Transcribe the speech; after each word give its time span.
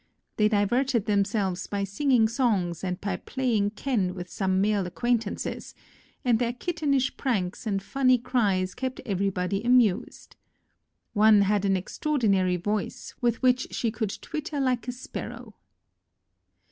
They 0.37 0.47
diverted 0.49 1.05
themselves 1.05 1.67
by 1.67 1.83
singing 1.83 2.27
songs 2.27 2.83
and 2.83 2.99
by 2.99 3.17
playing 3.17 3.69
ken 3.69 4.15
with 4.15 4.31
some 4.31 4.59
male 4.59 4.87
acquaint 4.87 5.25
ances, 5.27 5.75
and 6.25 6.39
their 6.39 6.53
kittenish 6.53 7.17
pranks 7.17 7.67
and 7.67 7.83
funny 7.83 8.17
cries 8.17 8.73
kept 8.73 8.99
everybody 9.05 9.63
amused. 9.63 10.35
One 11.13 11.41
had 11.41 11.65
an 11.65 11.77
extraordinary 11.77 12.57
voice, 12.57 13.13
with 13.21 13.43
which 13.43 13.67
she 13.69 13.91
could 13.91 14.17
twitter 14.23 14.59
like 14.59 14.87
a 14.87 14.91
sparrow. 14.91 15.53